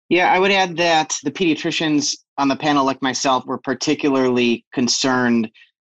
[0.10, 5.50] Yeah, I would add that the pediatricians on the panel, like myself, were particularly concerned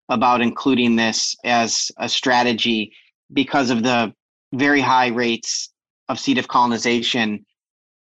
[0.09, 2.91] about including this as a strategy
[3.31, 4.13] because of the
[4.53, 5.69] very high rates
[6.07, 6.33] of C.
[6.33, 7.45] diff colonization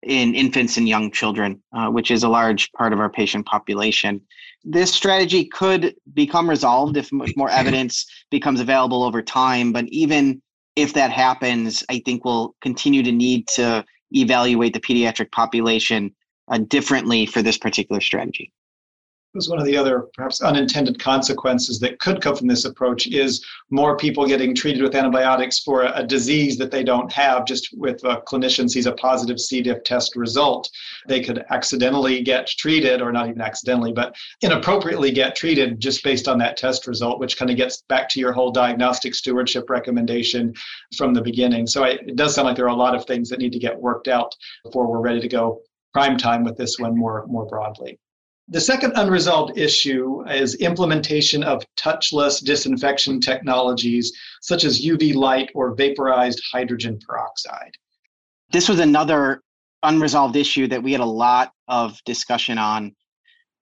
[0.03, 4.21] in infants and young children, uh, which is a large part of our patient population.
[4.63, 9.73] This strategy could become resolved if more evidence becomes available over time.
[9.73, 10.41] But even
[10.75, 16.15] if that happens, I think we'll continue to need to evaluate the pediatric population
[16.49, 18.53] uh, differently for this particular strategy
[19.35, 23.45] was one of the other perhaps unintended consequences that could come from this approach is
[23.69, 27.69] more people getting treated with antibiotics for a, a disease that they don't have just
[27.77, 29.61] with a clinician sees a positive c.
[29.61, 30.69] diff test result.
[31.07, 36.27] They could accidentally get treated or not even accidentally but inappropriately get treated just based
[36.27, 40.53] on that test result which kind of gets back to your whole diagnostic stewardship recommendation
[40.97, 41.67] from the beginning.
[41.67, 43.59] So I, it does sound like there are a lot of things that need to
[43.59, 45.61] get worked out before we're ready to go
[45.93, 47.99] prime time with this one more more broadly
[48.51, 55.75] the second unresolved issue is implementation of touchless disinfection technologies such as UV light or
[55.75, 57.71] vaporized hydrogen peroxide.
[58.51, 59.43] This was another
[59.83, 62.95] unresolved issue that we had a lot of discussion on.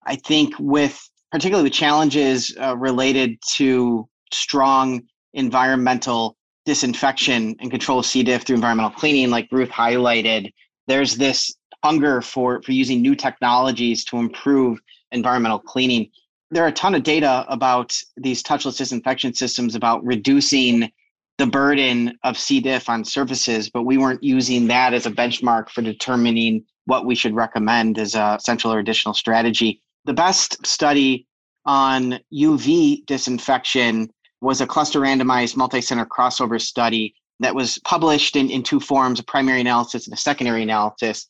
[0.06, 0.98] I think with
[1.32, 5.02] particularly with challenges uh, related to strong
[5.34, 8.24] environmental disinfection and control of C.
[8.24, 10.52] diff through environmental cleaning, like Ruth highlighted,
[10.88, 11.54] there's this
[11.88, 14.78] hunger for for using new technologies to improve
[15.14, 16.12] environmental cleaning.
[16.52, 20.92] There are a ton of data about these touchless disinfection systems about reducing
[21.38, 22.60] the burden of C.
[22.60, 27.16] diff on surfaces, but we weren't using that as a benchmark for determining what we
[27.16, 29.82] should recommend as a central or additional strategy.
[30.04, 31.26] The best study
[31.66, 34.10] on UV disinfection
[34.42, 39.24] was a cluster randomized multi-center crossover study that was published in, in two forms, a
[39.24, 41.30] primary analysis and a secondary analysis.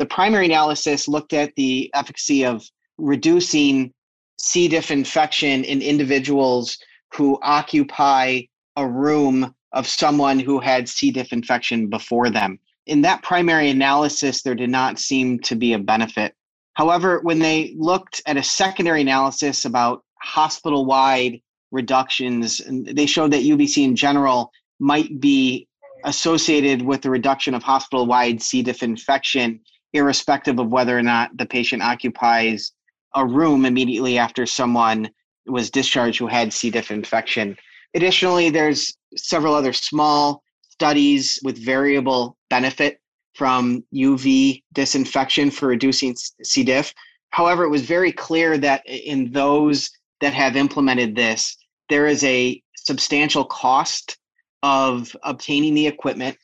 [0.00, 3.92] The primary analysis looked at the efficacy of reducing
[4.38, 4.66] C.
[4.66, 6.78] diff infection in individuals
[7.12, 8.40] who occupy
[8.76, 11.10] a room of someone who had C.
[11.10, 12.58] diff infection before them.
[12.86, 16.34] In that primary analysis, there did not seem to be a benefit.
[16.72, 23.42] However, when they looked at a secondary analysis about hospital wide reductions, they showed that
[23.42, 25.68] UVC in general might be
[26.04, 28.62] associated with the reduction of hospital wide C.
[28.62, 29.60] diff infection
[29.92, 32.72] irrespective of whether or not the patient occupies
[33.14, 35.10] a room immediately after someone
[35.46, 36.70] was discharged who had C.
[36.70, 37.56] diff infection.
[37.94, 43.00] Additionally, there's several other small studies with variable benefit
[43.34, 46.62] from UV disinfection for reducing C.
[46.62, 46.94] diff.
[47.30, 51.56] However, it was very clear that in those that have implemented this,
[51.88, 54.18] there is a substantial cost
[54.62, 56.36] of obtaining the equipment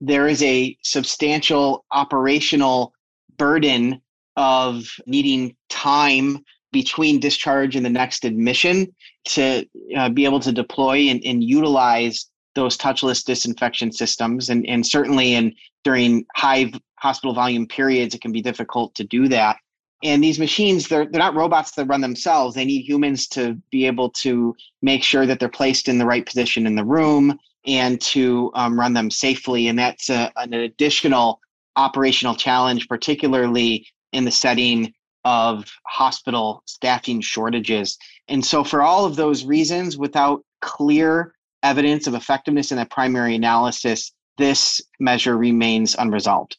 [0.00, 2.92] there is a substantial operational
[3.36, 4.00] burden
[4.36, 11.08] of needing time between discharge and the next admission to uh, be able to deploy
[11.08, 14.50] and, and, utilize those touchless disinfection systems.
[14.50, 15.54] And, and certainly in
[15.84, 19.56] during high hospital volume periods it can be difficult to do that.
[20.02, 22.54] And these machines they're, they're not robots that run themselves.
[22.54, 26.26] They need humans to be able to make sure that they're placed in the right
[26.26, 29.68] position in the room and to um, run them safely.
[29.68, 31.40] And that's a, an additional
[31.76, 34.92] operational challenge, particularly in the setting
[35.24, 37.98] of hospital staffing shortages.
[38.28, 43.34] And so, for all of those reasons, without clear evidence of effectiveness in that primary
[43.34, 46.56] analysis, this measure remains unresolved.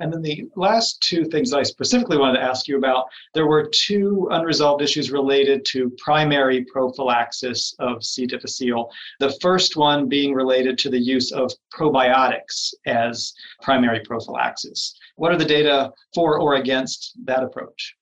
[0.00, 3.68] And then the last two things I specifically wanted to ask you about there were
[3.68, 8.26] two unresolved issues related to primary prophylaxis of C.
[8.26, 8.90] difficile.
[9.20, 14.96] The first one being related to the use of probiotics as primary prophylaxis.
[15.16, 17.94] What are the data for or against that approach?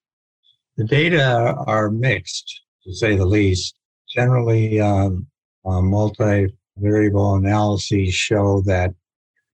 [0.76, 3.74] The data are mixed, to say the least.
[4.14, 5.26] Generally, um,
[5.66, 8.94] uh, multivariable analyses show that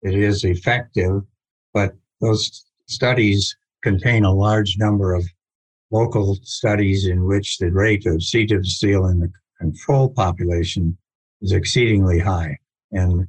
[0.01, 1.21] it is effective,
[1.73, 5.25] but those studies contain a large number of
[5.91, 8.45] local studies in which the rate of C.
[8.45, 10.97] difficile in the control population
[11.41, 12.57] is exceedingly high.
[12.91, 13.27] And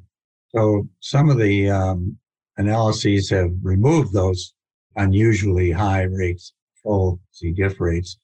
[0.54, 2.18] so some of the um,
[2.56, 4.52] analyses have removed those
[4.96, 7.52] unusually high rates, full C.
[7.52, 8.18] diff rates.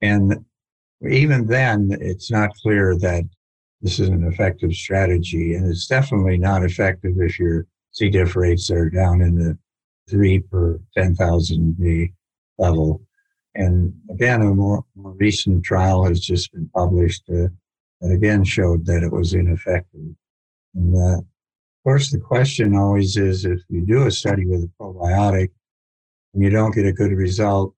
[0.00, 0.44] And
[1.08, 3.24] even then, it's not clear that
[3.82, 5.54] this is an effective strategy.
[5.54, 8.08] And it's definitely not effective if your C.
[8.08, 9.58] diff rates are down in the
[10.08, 12.12] three per 10,000 V
[12.58, 13.02] level.
[13.54, 17.48] And again, a more, more, recent trial has just been published uh,
[18.00, 20.14] that again showed that it was ineffective.
[20.74, 21.24] And uh, of
[21.84, 25.50] course, the question always is if you do a study with a probiotic,
[26.34, 27.74] and you don't get a good result,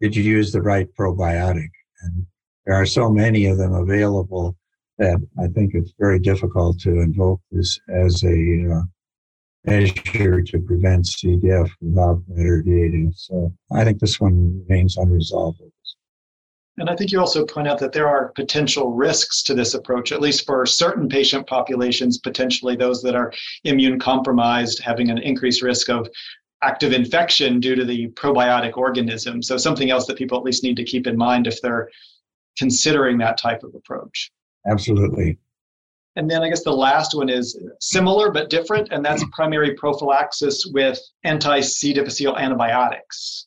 [0.00, 1.70] did you use the right probiotic?
[2.02, 2.26] And
[2.64, 4.56] there are so many of them available
[4.98, 8.82] that I think it's very difficult to invoke this as a uh,
[9.64, 13.10] measure to prevent CDF without better data.
[13.14, 15.60] So I think this one remains unresolved.
[16.78, 20.12] And I think you also point out that there are potential risks to this approach,
[20.12, 23.32] at least for certain patient populations, potentially those that are
[23.64, 26.08] immune compromised, having an increased risk of
[26.62, 29.42] active infection due to the probiotic organism.
[29.42, 31.90] So, something else that people at least need to keep in mind if they're
[32.58, 34.30] considering that type of approach.
[34.66, 35.38] Absolutely.
[36.16, 39.30] And then I guess the last one is similar but different, and that's mm-hmm.
[39.30, 41.92] primary prophylaxis with anti C.
[41.92, 43.46] difficile antibiotics.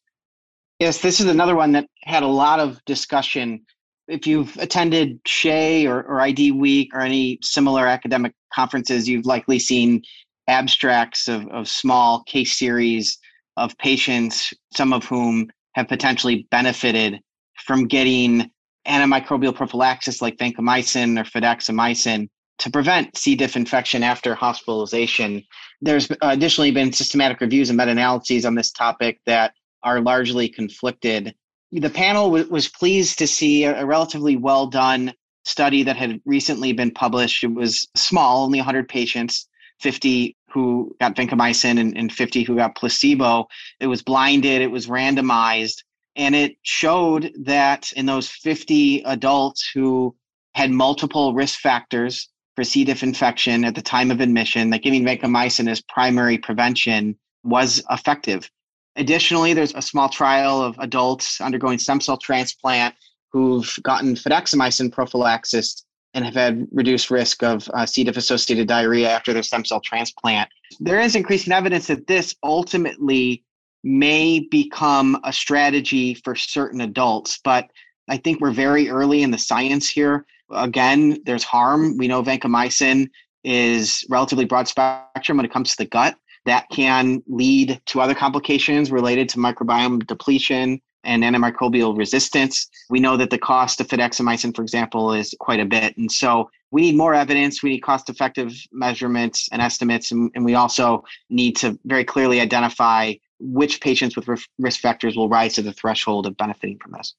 [0.79, 3.65] Yes, this is another one that had a lot of discussion.
[4.07, 10.01] If you've attended SHEA or, or IDWeek or any similar academic conferences, you've likely seen
[10.47, 13.17] abstracts of, of small case series
[13.55, 17.19] of patients, some of whom have potentially benefited
[17.65, 18.49] from getting
[18.87, 22.27] antimicrobial prophylaxis like vancomycin or fidaxomicin
[22.63, 23.35] to prevent C.
[23.35, 25.43] diff infection after hospitalization.
[25.81, 29.53] There's additionally been systematic reviews and meta analyses on this topic that
[29.83, 31.35] are largely conflicted.
[31.73, 36.21] The panel w- was pleased to see a, a relatively well done study that had
[36.23, 37.43] recently been published.
[37.43, 39.49] It was small, only 100 patients,
[39.81, 43.45] 50 who got vancomycin and, and 50 who got placebo.
[43.81, 45.83] It was blinded, it was randomized,
[46.15, 50.15] and it showed that in those 50 adults who
[50.55, 52.83] had multiple risk factors for C.
[52.83, 58.49] diff infection at the time of admission, that giving vancomycin as primary prevention was effective.
[58.95, 62.93] Additionally, there's a small trial of adults undergoing stem cell transplant
[63.31, 65.83] who've gotten fidaxomicin prophylaxis
[66.13, 68.03] and have had reduced risk of uh, C.
[68.03, 70.47] diff associated diarrhea after their stem cell transplant.
[70.79, 73.43] There is increasing evidence that this ultimately
[73.83, 77.69] may become a strategy for certain adults, but
[78.07, 80.25] I think we're very early in the science here.
[80.53, 81.97] Again, there's harm.
[81.97, 83.09] We know vancomycin
[83.43, 88.15] is relatively broad spectrum when it comes to the gut that can lead to other
[88.15, 92.69] complications related to microbiome depletion and antimicrobial resistance.
[92.89, 95.95] We know that the cost of fidaxomicin, for example, is quite a bit.
[95.97, 97.61] And so we need more evidence.
[97.61, 100.11] We need cost effective measurements and estimates.
[100.11, 105.29] And, and, we also need to very clearly identify which patients with risk factors will
[105.29, 107.13] rise to the threshold of benefiting from this.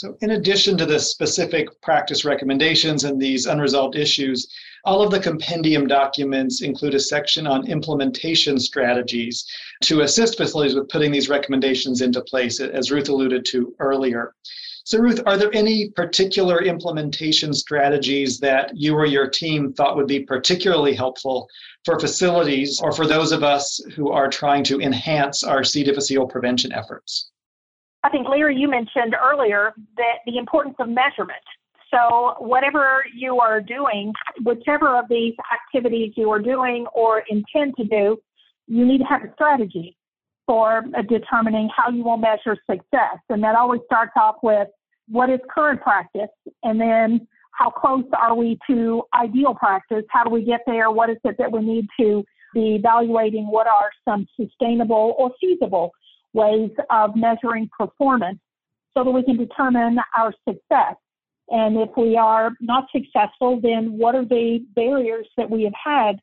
[0.00, 4.48] So, in addition to the specific practice recommendations and these unresolved issues,
[4.86, 9.44] all of the compendium documents include a section on implementation strategies
[9.82, 14.34] to assist facilities with putting these recommendations into place, as Ruth alluded to earlier.
[14.84, 20.06] So, Ruth, are there any particular implementation strategies that you or your team thought would
[20.06, 21.46] be particularly helpful
[21.84, 25.84] for facilities or for those of us who are trying to enhance our C.
[25.84, 27.29] difficile prevention efforts?
[28.02, 31.42] I think, Larry, you mentioned earlier that the importance of measurement.
[31.92, 34.12] So, whatever you are doing,
[34.44, 38.18] whichever of these activities you are doing or intend to do,
[38.68, 39.96] you need to have a strategy
[40.46, 43.18] for determining how you will measure success.
[43.28, 44.68] And that always starts off with
[45.08, 46.30] what is current practice,
[46.62, 50.04] and then how close are we to ideal practice?
[50.08, 50.90] How do we get there?
[50.90, 52.24] What is it that we need to
[52.54, 53.50] be evaluating?
[53.50, 55.90] What are some sustainable or feasible
[56.32, 58.38] ways of measuring performance
[58.96, 60.96] so that we can determine our success.
[61.48, 66.20] And if we are not successful, then what are the barriers that we have had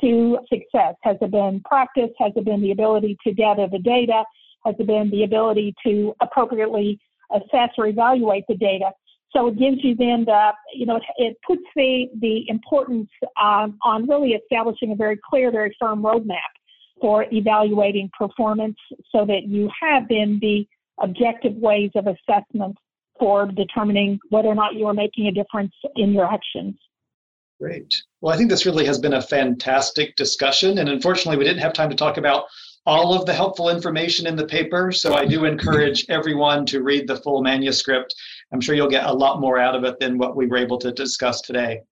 [0.00, 0.94] to success?
[1.02, 2.10] Has it been practice?
[2.18, 4.24] Has it been the ability to gather the data?
[4.64, 6.98] Has it been the ability to appropriately
[7.34, 8.90] assess or evaluate the data?
[9.36, 13.08] So it gives you then the, you know, it, it puts the, the importance
[13.40, 16.38] um, on really establishing a very clear, very firm roadmap
[17.00, 18.76] for evaluating performance
[19.10, 20.66] so that you have then the
[21.00, 22.76] objective ways of assessment
[23.18, 26.74] for determining whether or not you are making a difference in your actions.
[27.60, 27.94] Great.
[28.22, 30.78] Well, I think this really has been a fantastic discussion.
[30.78, 32.44] And unfortunately, we didn't have time to talk about
[32.86, 34.90] all of the helpful information in the paper.
[34.90, 38.14] So I do encourage everyone to read the full manuscript.
[38.52, 40.78] I'm sure you'll get a lot more out of it than what we were able
[40.78, 41.82] to discuss today.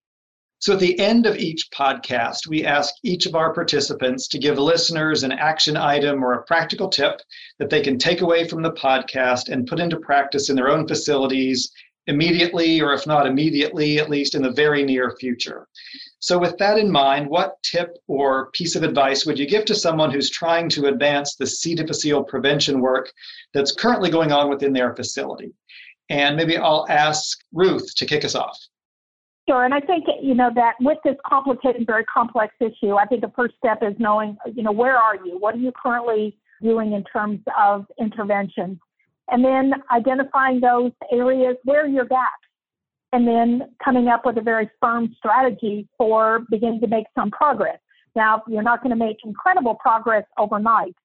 [0.60, 4.58] So at the end of each podcast, we ask each of our participants to give
[4.58, 7.20] listeners an action item or a practical tip
[7.60, 10.88] that they can take away from the podcast and put into practice in their own
[10.88, 11.70] facilities
[12.08, 15.68] immediately, or if not immediately, at least in the very near future.
[16.18, 19.76] So, with that in mind, what tip or piece of advice would you give to
[19.76, 21.76] someone who's trying to advance the C.
[21.76, 23.12] difficile prevention work
[23.54, 25.52] that's currently going on within their facility?
[26.08, 28.58] And maybe I'll ask Ruth to kick us off.
[29.48, 33.22] Sure, and I think you know that with this complicated, very complex issue, I think
[33.22, 35.38] the first step is knowing, you know, where are you?
[35.38, 38.78] What are you currently doing in terms of interventions.
[39.30, 42.32] And then identifying those areas where your gaps
[43.12, 47.78] and then coming up with a very firm strategy for beginning to make some progress.
[48.14, 50.96] Now, you're not going to make incredible progress overnight,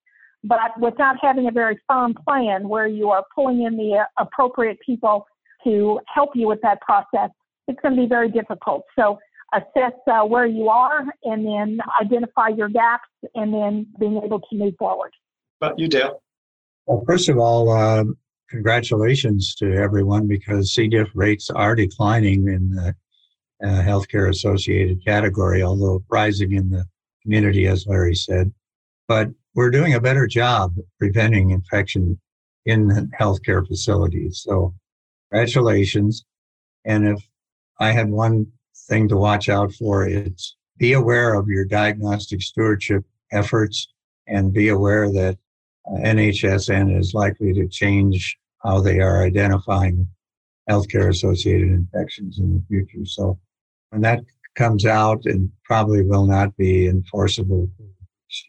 [0.44, 5.26] but without having a very firm plan where you are pulling in the appropriate people
[5.64, 7.30] to help you with that process,
[7.68, 8.84] it's going to be very difficult.
[8.98, 9.20] So
[9.54, 14.56] assess uh, where you are and then identify your gaps and then being able to
[14.56, 15.12] move forward.
[15.60, 16.22] But you, Dale?
[16.86, 18.04] Well, first of all, uh,
[18.50, 20.88] congratulations to everyone because C.
[20.88, 22.96] diff rates are declining in the
[23.64, 26.86] uh, healthcare associated category, although rising in the
[27.22, 28.52] community, as Larry said.
[29.08, 32.20] But we're doing a better job preventing infection
[32.66, 34.42] in healthcare facilities.
[34.44, 34.74] So,
[35.32, 36.26] congratulations.
[36.86, 37.24] And if
[37.80, 38.48] I had one
[38.88, 43.88] thing to watch out for, it's be aware of your diagnostic stewardship efforts
[44.28, 45.38] and be aware that
[45.88, 50.08] uh, NHSN is likely to change how they are identifying
[50.70, 53.06] healthcare associated infections in the future.
[53.06, 53.38] So
[53.90, 54.22] when that
[54.56, 57.70] comes out and probably will not be enforceable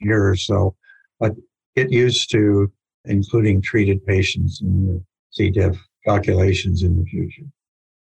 [0.00, 0.76] year or so,
[1.18, 1.34] but
[1.76, 2.70] get used to
[3.06, 5.00] including treated patients in your
[5.30, 5.50] C.
[5.50, 7.44] diff calculations in the future.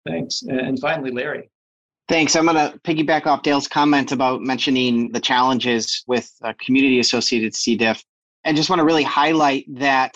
[0.07, 0.42] Thanks.
[0.42, 1.50] And finally, Larry.
[2.09, 2.36] Thanks.
[2.36, 6.30] I'm going to piggyback off Dale's comment about mentioning the challenges with
[6.61, 7.76] community associated C.
[7.76, 8.05] diff.
[8.44, 10.14] And just want to really highlight that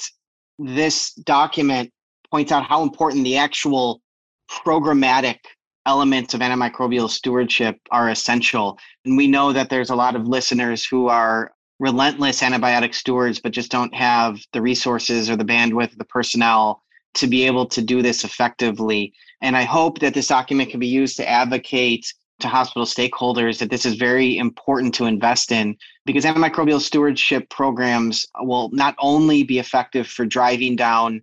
[0.59, 1.91] this document
[2.30, 4.03] points out how important the actual
[4.51, 5.39] programmatic
[5.86, 8.78] elements of antimicrobial stewardship are essential.
[9.07, 13.53] And we know that there's a lot of listeners who are relentless antibiotic stewards, but
[13.53, 16.82] just don't have the resources or the bandwidth, the personnel
[17.14, 19.14] to be able to do this effectively.
[19.41, 23.70] And I hope that this document can be used to advocate to hospital stakeholders that
[23.70, 25.76] this is very important to invest in
[26.07, 31.20] because antimicrobial stewardship programs will not only be effective for driving down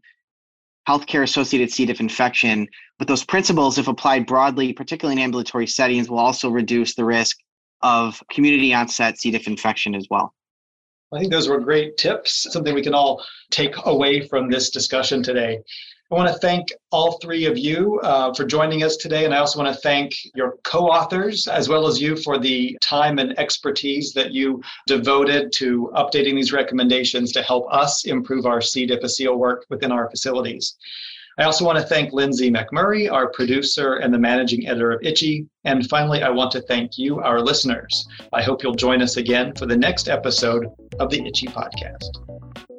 [0.87, 1.85] healthcare associated C.
[1.85, 2.67] diff infection,
[2.99, 7.37] but those principles, if applied broadly, particularly in ambulatory settings, will also reduce the risk
[7.81, 9.31] of community onset C.
[9.31, 10.33] diff infection as well.
[11.13, 15.23] I think those were great tips, something we can all take away from this discussion
[15.23, 15.59] today.
[16.11, 19.25] I want to thank all three of you uh, for joining us today.
[19.25, 22.77] And I also want to thank your co authors, as well as you, for the
[22.79, 28.61] time and expertise that you devoted to updating these recommendations to help us improve our
[28.61, 28.85] C.
[28.85, 30.75] difficile work within our facilities.
[31.39, 35.47] I also want to thank Lindsay McMurray, our producer and the managing editor of ICHE.
[35.65, 38.07] And finally, I want to thank you, our listeners.
[38.31, 40.67] I hope you'll join us again for the next episode
[40.99, 42.74] of the ICHE Podcast.